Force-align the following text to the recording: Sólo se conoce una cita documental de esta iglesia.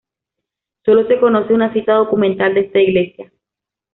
Sólo 0.83 1.05
se 1.05 1.19
conoce 1.19 1.53
una 1.53 1.71
cita 1.73 1.93
documental 1.93 2.55
de 2.55 2.61
esta 2.61 2.79
iglesia. 2.79 3.31